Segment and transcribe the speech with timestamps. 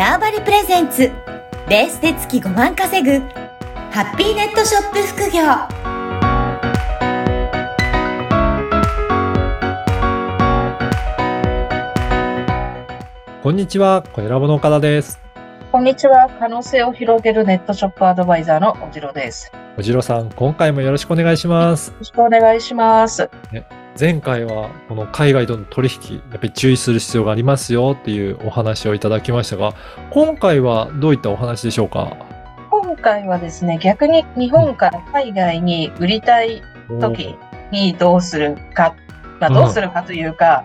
[0.00, 1.12] ターバリプレゼンツ
[1.68, 3.18] ベースで月5万稼ぐ
[3.90, 5.42] ハッピーネットショップ副業
[13.42, 15.20] こんにちは、小ラボの岡田です。
[15.70, 16.30] こんにちは。
[16.38, 19.52] 可能性を広げるネットショップアドバイザーのおじろです。
[19.52, 21.92] よおじろさん、今回もよろしくお願いします。
[21.98, 23.28] ろしくお願いします。
[24.00, 29.74] 前回は、この海外との取引、やっぱり注意する必要がありますよっていうお話をいただきましたが、
[30.10, 32.16] 今回はどういったお話でしょうか？
[32.70, 36.62] 今回はですね、逆に日本から海外に売りたい
[36.98, 37.36] 時
[37.72, 38.96] にどうするか、
[39.38, 39.54] まあ、うん。
[39.54, 40.64] どうするかというか、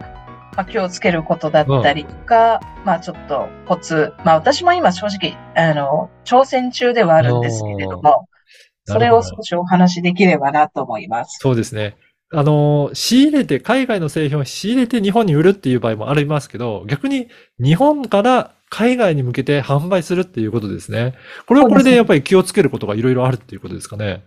[0.56, 8.30] まあ、気をつけることだったりとか、まあちょっとコツ、まあ私も今正直、あの、挑戦中ではあるんですけれども、
[8.86, 11.38] それを少しお話しできればなと思います。
[11.42, 11.98] そうですね。
[12.34, 17.28] あの、仕入れて、海外の製品を仕入れて日本に売るっていう場合もありますけど、逆に
[17.60, 21.14] 日本から海外に向けて販売するっていうことですね。
[21.46, 24.24] これはこれでやっぱり気をつけることがいろいろあるっていうことですかね。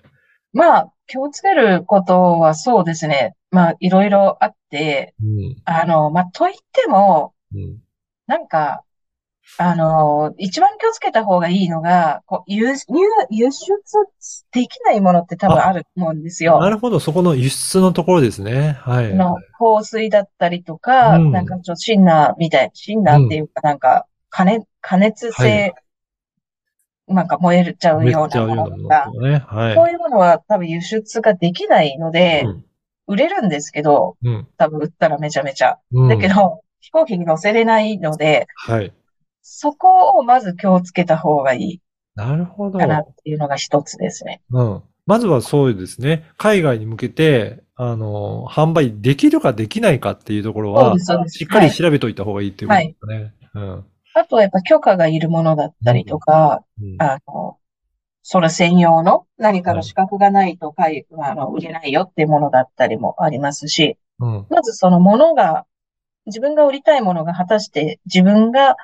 [0.52, 3.34] まあ気をつけることはそうですね。
[3.50, 5.56] まあいろいろあって、うん。
[5.64, 7.78] あの、まあ、といっても、うん。
[8.26, 8.82] なんか、
[9.56, 12.76] あの、一番気をつけた方がいいのが、こう、輸入、
[13.30, 13.58] 輸出
[14.52, 16.60] できないものって多分あると思うんですよ。
[16.60, 18.78] なるほど、そこの輸出のところですね。
[18.80, 19.12] はい。
[19.12, 25.74] あの、香水だったりとか、うんなんかちょっとシンナーみたい、シンナーっていうかなんか、加熱、加熱性、
[27.08, 29.44] なんか燃えちゃうようなもものとか、のとかね。
[29.46, 29.74] はい。
[29.74, 32.64] そういうものは多分輸出ができないので、うん
[33.08, 34.46] 売れるんですけど、うん。
[34.58, 35.78] 多分売ったらめちゃめちゃ。
[35.92, 38.92] うんだけど、飛行機に乗せれないので、はい。
[39.50, 41.80] そこをまず気をつけた方がいい
[42.14, 42.78] なるほど。
[42.78, 44.42] かなっていうのが一つですね。
[44.50, 44.82] うん。
[45.06, 46.30] まずはそうですね。
[46.36, 50.98] 海外に向けて、あの、販売できるかできないかっていうところは。
[50.98, 51.74] しっかりはい。
[51.74, 53.34] 調べといた方がいいっていうことですかね。
[53.54, 53.84] うん。
[54.14, 57.56] あとはやっぱ許可がいるものだったりとか、うんあの、
[58.22, 64.46] それ専用の何かの資格がないとかい、あの、売れないよっていうものだったりもありますし、うん。
[64.50, 65.64] まずそのものが、
[66.26, 68.76] 自分が売りたいものが果たして自分が、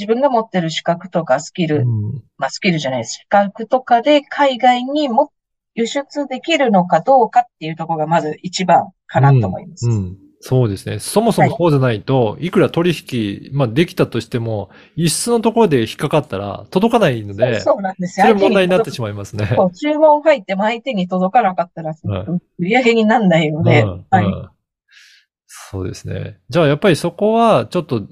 [0.00, 3.14] 自分が持ってる資格とかスキル、うんまあスキルじゃないです。
[3.20, 5.30] 資格とかで海外にも
[5.74, 9.86] 輸出できるのかどうかっていうところがまず一番かなと思います。
[9.86, 11.00] うんうんそうですね。
[11.00, 18.26] そもそもそうじゃないと、い、くら取引、まあできたとしても、輸出のところで引っかかったら届かないので、そうなんですよ。
[18.26, 19.44] それ問題になってしままいますね。
[19.44, 19.70] う。
[19.76, 24.24] 注文入っても相手に届かなかったら、うん売り上げにならないので、うんはい。
[25.72, 26.40] うんそうですね。
[26.48, 28.02] じゃあやっぱりそこはちょっと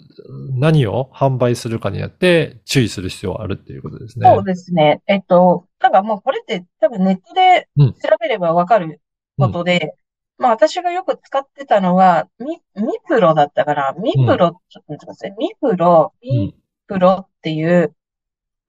[0.55, 4.29] 何を販売するかによって注意する必要があるっていうことですね。
[4.29, 5.03] そうですね。
[5.09, 9.01] えっと、ただもうこれって多分ネットでうん調べればわかる
[9.37, 9.95] ことで、
[10.39, 13.93] まあ私がよく使ってたのは、ミ、ミプロだったかな。
[14.01, 15.35] ミプロ、ちょっと待ってください。
[15.37, 16.55] ミプロ、ミ
[16.87, 17.93] プロっていう、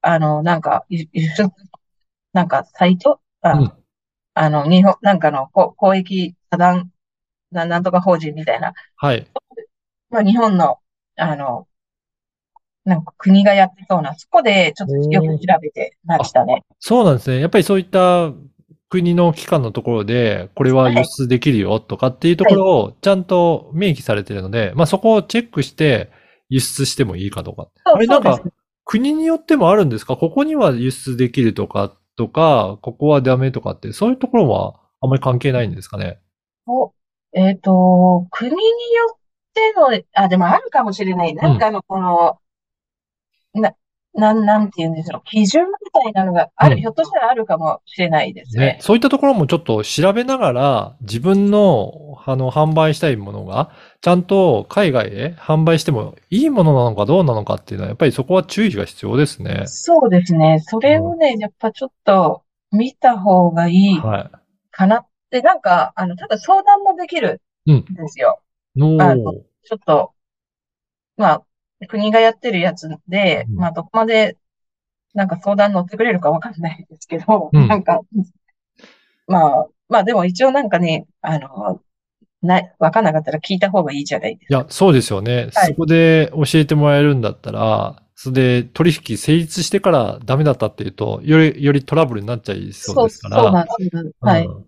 [0.01, 0.85] あの、なんか、
[2.33, 3.19] なんかサイト？
[3.41, 3.71] あ、うん
[4.33, 6.89] あの、日本、なんかのこ公益社団、
[7.51, 9.27] ななんとか法人みたいな、はい。
[10.09, 10.77] まあ日本の、
[11.17, 11.67] あの、
[12.85, 16.63] なんか国がやってそうな、そこでちょっとよく調べてましたね。
[16.79, 17.39] そうなんですね。
[17.39, 18.31] やっぱりそういった
[18.89, 26.09] 国の機関のところで、これは輸出できるよとかっていうところをちゃんと明記されているので、まあそこをチェックして
[26.49, 27.69] 輸出してもいいかとか。
[27.85, 28.41] そうあれなんか
[28.85, 30.17] 国によってもあるんですか？
[30.17, 36.19] ここには輸出できるとか、とか、ここはダメとかって、そういうところはあんまり関係ないんですかね？
[36.65, 36.91] お
[37.33, 38.61] えっと、国によ
[39.15, 39.19] っ
[39.53, 41.35] ての、あ、でもあるかもしれない。
[41.35, 42.39] なんかあの、この、
[43.53, 43.73] な、
[44.15, 45.21] なん、なんて言うんでしょう。
[45.25, 48.77] 基準みたいなのがある、うんひょっとしたらあるかもしれないですねね。。
[48.81, 59.63] そういったところもちょっと調べながら、自分の、あの、販売したいものが、ちゃんと海外へ販売してもいいものなのかどうなのかっていうのは、やっぱりそこは注意が必要ですね。
[59.67, 60.59] そうですね。
[60.61, 64.31] それをね、やっぱちょっと見た方がいいは
[64.71, 68.41] かなって、なんか、あの、ただ相談もできるうんんですよ。
[68.75, 68.79] い。
[68.79, 70.11] のあのちょっと、
[71.17, 71.43] まあ、
[71.87, 74.37] 国がやってるやつで、うんまあ、どこまで、
[75.13, 78.01] なんか相談乗ってくれるかわかんないですけど、うんなんか、
[79.27, 81.81] まあ、まあでも一応なんかね、あの、
[82.41, 85.49] ない、わかんなかったら聞いた方がいいじゃないですいや、そうですよね。
[85.53, 93.43] はいそこで教えてもらえるんだったら、それで取引成立してからダメだったっていうと、より、よりトラブルになっちゃいそうですから。
[93.43, 94.15] そうなんです。
[94.19, 94.45] はい。
[94.45, 94.65] うん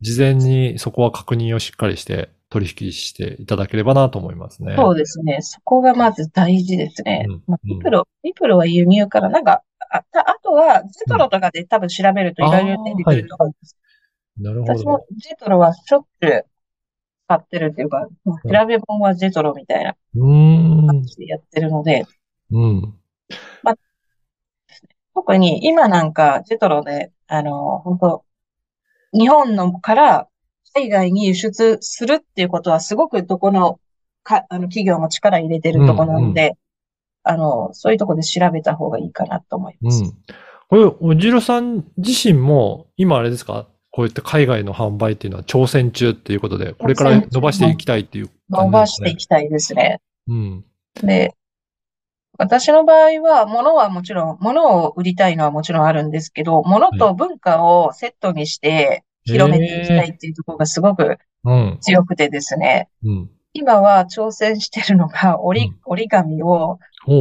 [0.00, 4.74] 事前にそこは確認をしっかりして取引していただければなと思いますね。
[4.76, 5.38] そうですね。
[5.40, 7.26] そこがまず大事ですね。
[7.28, 13.76] うんまあ、うんリプロ、リプロは輸入から、なんか、あ、たあとは、ゼトロとかで多分調べるといろいろ出てくると思うんです。
[14.38, 15.06] なるほ私もど。
[15.16, 16.44] ジェトロはしょっちゅう
[17.26, 20.86] 買ってるっていうか、まあ調べ物はジェトロみたいなうーん。
[20.86, 22.04] 感じでやってるので、
[22.50, 22.94] うん。
[25.14, 28.25] 特に今なんか、ジェトロで、あの、本当
[29.12, 30.28] 日本のから
[30.74, 33.80] 海外に輸出するっていうことはすごくどこの
[34.22, 36.54] か、あの、企業も力入れてるとこなので、
[37.22, 40.04] あの、そういうとこで調べた方がいいかなと思います。
[40.04, 40.12] うん。
[40.68, 43.68] これ、おじろさん自身も、今あれですか？
[43.90, 50.00] こういった海外の販売っていうのは挑戦中っていうことで、これから伸ばしていきたいっていう感じ伸ばしていきたいですね。
[50.28, 50.64] うん。
[51.02, 51.34] で、
[52.38, 61.78] 私の場合は、物はもちろん、物を売りたいのはもちろんあるんですけど、物と文化をセットにして広めていきたいっていうところがすごくうん。
[61.80, 63.30] 強くてですね、うん。
[63.52, 66.78] 今は挑戦してるのが折りうん、折り紙を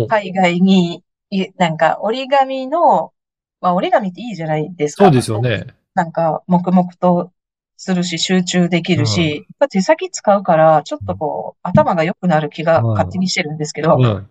[0.10, 3.12] 海外に、いなんか折り紙の、
[3.62, 5.06] まあ折り紙っていいじゃないですか。
[5.06, 5.68] そうですよね。
[5.94, 7.32] なんか黙々と
[7.78, 14.30] するし集中できるうんし、やっぱ手先使うから、ちょっとこう、頭が良くなる気がうん勝手にしてるんですけど、うん。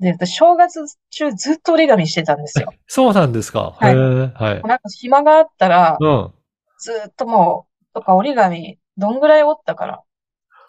[0.00, 0.80] で、私正月
[1.10, 2.72] 中ずっと折り紙してたんですよ。
[2.86, 3.72] そうなんですか？
[3.78, 4.62] はいはい。
[4.66, 6.30] なんか暇があったら、うん。
[6.78, 10.02] ずっともう、とか折り紙、どんぐらい折ったから。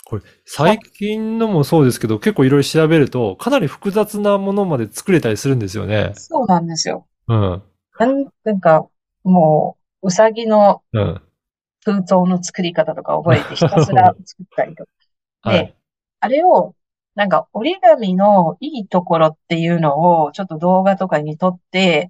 [0.06, 6.12] これ、最近のもそうですけど、結構いろいろ調べると、かなり複雑なものまで作れたりするんですよね。
[6.16, 7.08] そうなんですよ。
[7.30, 7.64] うん。
[7.98, 8.88] なんなんか、
[9.24, 11.22] もう、うさぎのうん。
[11.86, 14.92] 封筒の作り方とか覚えてひたすら作ったりとか。
[15.50, 15.76] はでい。
[16.20, 16.76] あれを、
[17.16, 22.10] なんか折り紙のいいところっていうのをちょっと動画とかに撮って、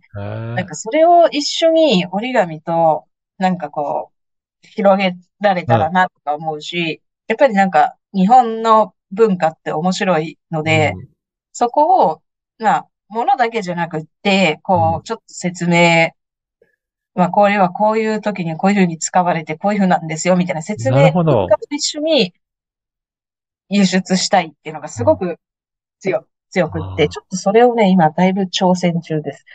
[0.55, 3.05] なんかそれを一緒に折り紙と
[3.37, 4.11] なんかこ
[4.63, 11.07] う広げられたらなとか思うし、やっぱりなんか日本の文化って面白いので、うん。
[11.51, 12.21] そこを、
[12.59, 16.11] まあ、ものだけじゃなくって、こうちょっと説明、
[17.13, 22.33] まあ、これはこういう時にこういうふうに使われてこういうふうなんですよ、みたいな説明と一緒に
[23.71, 25.37] 輸出したいっていうのがすごく
[25.99, 29.45] 強、強くって、ちょっとそれをね、今だいぶ挑戦中です。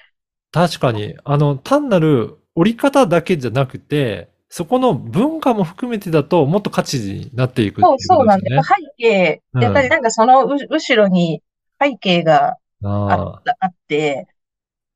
[0.50, 8.54] 確かに、あの、単なる折り方だけじゃなくて、そこの文化も含めてだと、もっと価値になっていくっていうそう、そうなんで、す。
[8.54, 8.62] ね。
[8.62, 9.62] 背景、うん。
[9.62, 11.42] やっぱりなんかそのう後ろに
[11.80, 14.28] 背景がああって、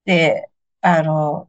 [0.06, 0.48] で、
[0.80, 1.48] あの、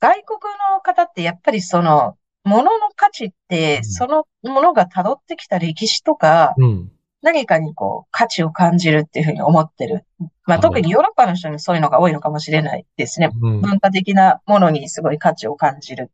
[0.00, 0.38] 外国
[0.74, 3.84] の方ってやっぱりその、物の価値って、うん。
[3.84, 6.92] そのものが辿ってきた歴史とか、うん。
[7.22, 10.04] 何かにこう、価値を感じるっていうふうに思ってる。
[10.18, 13.30] まあはい特にヨーロッパの人にそういうのが多いのかもしれないですね。
[13.40, 13.60] うん。
[13.60, 16.10] 文化的なものにすごい価値を感じる。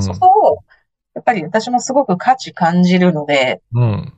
[0.00, 0.64] そこを、
[1.14, 4.12] やっぱり私もすごく価値感じるので、うん。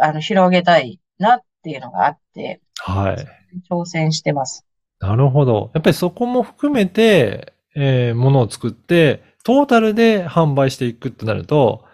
[0.00, 3.26] あの、広げたいなっていうのがあって、はい。
[3.70, 4.64] 挑戦してます。
[5.00, 5.70] なるほど。
[5.74, 11.84] やっぱりそこも含めて、えー、ものを作って、トータルで販売していくってなると、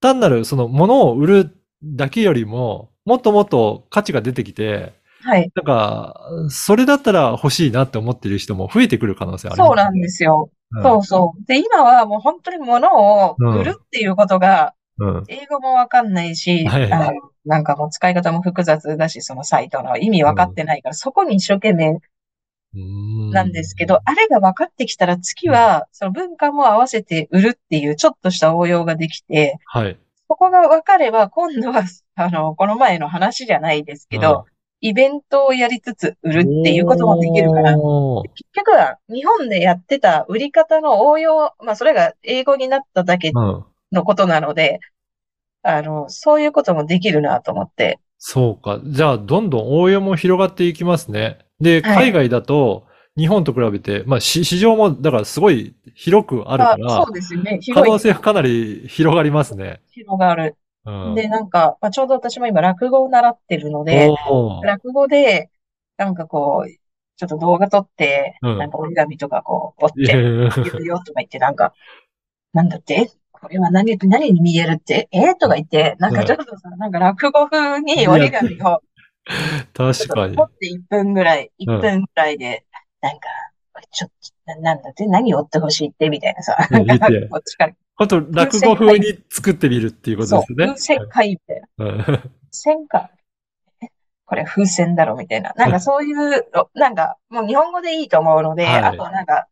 [0.00, 5.50] 単なるそのものを売るだけよりも、もっともっと価値が出てきて、はい。
[5.54, 6.20] なんか、
[6.50, 9.66] それだったら欲しいなって思ってる人も増えてくる可能性ありますね。
[9.66, 10.50] そうなんですよ。
[10.72, 11.44] うんそうそう。
[11.46, 12.88] で、今はもう本当に物
[13.30, 15.24] を売るっていうことが、うん。
[15.28, 17.12] 英語もわかんないし、はいあの
[17.46, 22.00] なんかもう使い方も複雑だし、そのサイトの意味わかってないから、そこに一生懸命
[22.74, 29.98] うんなんですけど、あれが分かってきたら次は、その文化も合わせて売るっていうちょっとした応用ができて、はい。
[30.28, 31.84] そこが分かれば、今度は、
[32.14, 34.44] あの、 この前の話じゃないですけど、
[34.80, 37.82] イベントをやりつつ売るっていうこともできるから、結
[38.52, 43.64] 局は日本でやってた売り方の応用、まあそれが英語になっただけうん。
[43.90, 44.80] のことなので、
[45.62, 47.98] あの、そういうこともできるなと思って。
[48.18, 48.80] そうか。
[48.84, 51.38] じゃあ、どんどん応用も広がっていきますね。
[51.60, 52.86] で、はい海外だと、
[53.18, 57.58] 日本と比べて、まあ、し市場も、だからすごい広くあるかあらそう、ですよね。
[57.74, 59.80] 可能性はかなり広がりますね。
[59.90, 60.56] 広がる。
[60.86, 61.14] うん。
[61.14, 64.08] で、なんか、まあ、ちょうど私も今落語を習ってるので、
[64.62, 65.50] 落語で、
[65.96, 66.70] なんかこう、
[67.16, 70.12] ちょっと動画撮って、うんなんか折り紙とかこう、折いって、
[70.70, 71.74] 言うよとか言って、なんか、
[72.52, 73.10] なんだって？
[73.32, 75.08] これは何、何に見えるって？
[75.10, 75.34] え？
[75.34, 78.80] とか言って、なんかちょっとさ、なんか落語風に折り紙を
[79.74, 80.44] 確かにと撮。
[80.44, 82.64] って1分ぐらい、うん1分ぐらいで、
[83.00, 83.28] なんか、
[83.90, 84.10] ちょっ
[84.46, 90.66] と、ななんだって何を折ってほしいってみたいなさ、こっちから、あと、落語風に作ってみるっていうことですね。
[90.66, 93.10] 風船書いて、うん風船か。
[93.82, 93.86] え
[94.24, 95.52] これ風船だろみたいな。
[95.56, 99.46] なんかそういう、 なんかもう日本語でいいと思うので、はいあとなんか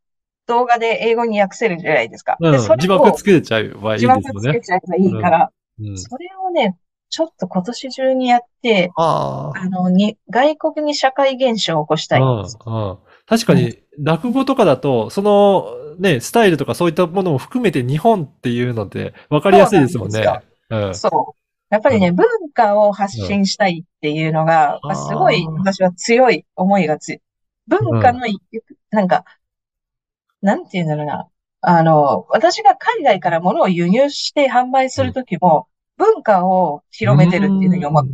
[0.46, 2.36] 動画で英語に訳せるじゃないですか。
[2.40, 4.50] うんで、そ字幕つけちゃえばいい字幕ですもんね。
[4.50, 5.50] つけちゃえばいいから、
[5.80, 5.98] うん。
[5.98, 6.76] それをね、
[7.10, 9.58] ちょっと今年中にやって、ああ。
[9.58, 12.58] あの、に、外国に社会現象を起こしたいんです。
[12.64, 20.24] うんうん確かに、落語とかだと、その、ね、スタイルとかそういったものも含めて日本っていうので分かりやすいですもんね。
[20.70, 20.94] うん。
[20.94, 21.46] そう。
[21.70, 27.20] やっぱりね、文化を発信したいっていうのが、うんまあすごい私は強い思いがつ
[27.66, 28.20] 文化の、
[28.90, 29.24] なんか、
[30.40, 31.28] なんて言うんだろうな。
[31.62, 35.66] あの、私が海外から物を輸入して販売するときも、
[35.96, 38.04] 文化を広めてるっていうふうに思っ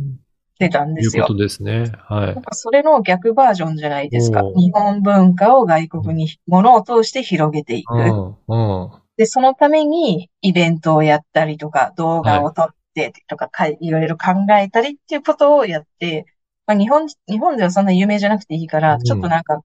[0.63, 1.23] てたんですよ。
[1.23, 1.91] いうことですね。
[1.99, 2.35] はい。
[2.51, 7.93] それの逆バージョンじゃないですか日本文化を外国に物を通して広げていく。
[7.93, 8.91] うん、うん。
[9.17, 16.25] で、そのためにイベントをやったりとか、動画を撮ってとか、かいいろいろ考えたりっていうことをやって、
[16.65, 19.61] まあ、日本、日本ではそんな有名じゃなくていいから、うんちょっとなんか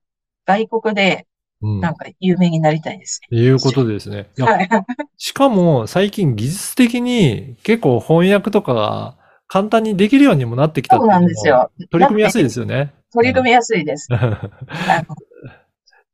[0.46, 1.26] 外国で
[1.60, 1.80] うん。
[1.80, 4.30] なんか有名になりたいですいうことですね。
[4.38, 4.68] はい。
[5.16, 9.17] しかも最近技術的に結構翻訳とかが
[9.48, 11.70] 簡単にできるようにもなってきたってそうなんですよ。
[11.90, 12.94] 取り組みやすいですよね。
[13.12, 14.08] 取り組みやすいです。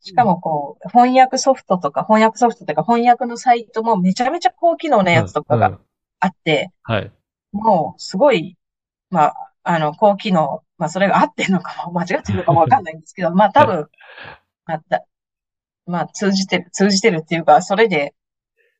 [0.00, 5.80] しかもこう、翻訳ソフトとか、翻訳ソフトとか、翻訳のサイトもめちゃめちゃ高機能なやつとかがうんうん
[6.20, 7.12] あって、はい。
[7.52, 8.56] もうすごい、
[9.10, 13.88] まあ、あの、高機能、まあそれが合ってるのかも、間違ってるのかもわかんないんですけど、 まあ多分、
[14.66, 15.04] まあ、だ
[15.86, 18.14] まあ通じてる、通じてるっていうか、それで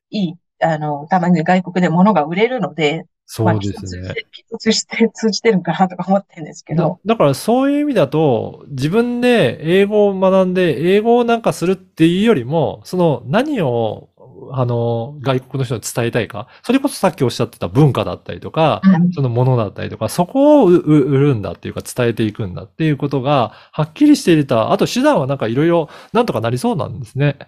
[0.09, 4.13] いい、あの、たまに外国で物が売れるので、まあそうですね。
[4.59, 14.09] 通じて、通じてるかなとか思ってるんですけだど、だからそういう意味だと、自分で英語を学んで、英語をなんかするっていうよりも、その何を、
[14.51, 24.71] あの、外国の人に伝えたいか、それこそさっきおっしゃってた文化だったりとか、うんそのものだったりとか、そこを売るんだっていうか伝えていくんだっていうことが、はっきりしていた。
[24.71, 27.39] あと手段はなんかいろいろなんとかなりそうなんですね。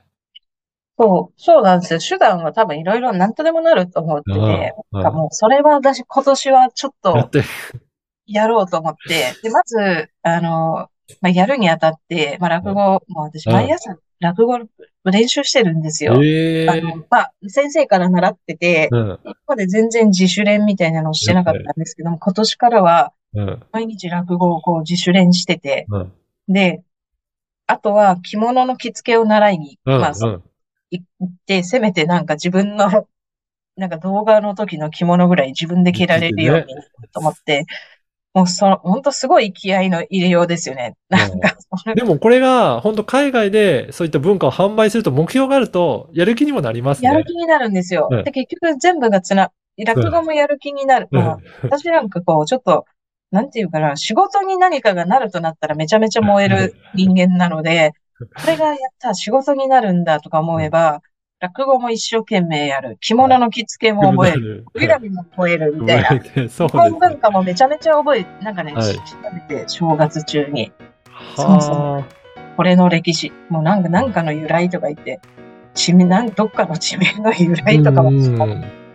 [0.98, 2.00] そう、そうなんですよ。
[2.00, 7.30] 手段は多分いろいろなんとでもなると思ってて、うんなんかもうそれは私今年はちょっと
[8.25, 10.89] やろうと思って、で、まず、あの、
[11.22, 14.60] まあ、やるにあたって、まあ、落語、もう私うん毎朝落語
[15.06, 16.22] 練習してるんですよ。
[16.22, 16.70] ええ。
[16.70, 26.13] あの、まあ、先生から習ってて、うん、今まで全然自主練みたいなのをしてなかったんですけども、今年からはうん、毎日落語をこう自主練してて、うん、
[26.48, 26.84] で、
[27.68, 30.44] あとは着物の着付けを習いに、うん、まあ、そう
[30.91, 32.88] 行って、せめてなんか自分の、
[33.75, 36.65] なんか動画の時の着物ぐらい自分で着られるように
[37.13, 37.65] と思って、
[38.34, 40.96] もうその、本当すごい気合の入れようですよね。
[41.10, 41.58] なんか、
[41.96, 47.08] でもこれが本当海外でそういった文化を販売すると目標があるとやる気にもなりますね。
[47.08, 48.10] やる気になるんですよ。
[48.12, 49.51] うんで、結局全部がつな、
[49.86, 51.08] 落語もやる気になる。
[51.12, 52.86] うんまあ、私なんかこう、ちょっと、
[53.32, 61.01] なんていうかな、仕事に何かがなるとなったらめちゃめちゃ燃える人間なので、これがやったら仕事になるんだとか思えば、
[61.39, 62.97] 落語も一生懸命やる。
[63.00, 64.41] 着物の着付けも覚える。
[64.41, 64.65] る。
[64.74, 66.50] お選びも覚えるみたいな。
[66.50, 69.01] そう文化もめちゃめちゃ覚え、なんかね、はい調
[69.50, 70.71] べて、正月中に、
[71.36, 72.03] そうそは
[72.55, 75.19] これの歴史、もうなんか、なんかの由来とか言って、
[75.75, 77.55] 地名、なんどっかの地名の由あ。
[77.62, 78.88] 来とかもうん調べて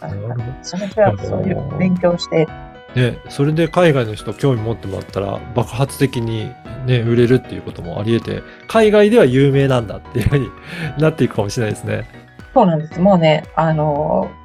[0.00, 2.46] なるほどそれじゃあ、そういう勉強して、
[2.94, 6.52] ね、それで海外の人興味持ってもらったら爆発的に
[6.86, 10.48] ね、売れるっていうこともあり得て、海外では有名なんだっていうふうに
[10.98, 12.04] なっていくかもしれないですね。
[12.52, 13.00] そうなんです。
[13.00, 14.44] もうね、あのー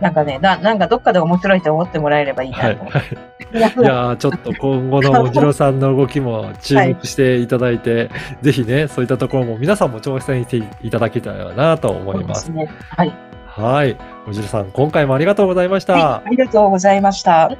[0.00, 2.62] なんかね、な、なんかどっかで面白いと思ってもらえればいいは。
[2.62, 3.30] ないと思って。
[3.52, 8.10] いやーちょっと今後のおじろさんの動きも注目していただいて、
[8.40, 12.46] ぜひね、そういったところも皆さんも挑戦していただけたらなと思います。
[12.46, 12.70] すね。
[12.88, 13.12] はい。
[13.50, 17.50] はい、おじさん、今回もありがとうございました、はい、ありがとうございました。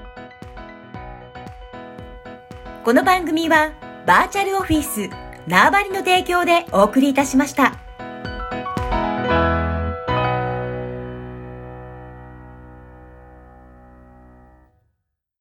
[2.84, 3.72] この番組は
[4.06, 5.10] バーチャルオフィス
[5.46, 7.74] 縄張りの提供でお送りいたしました。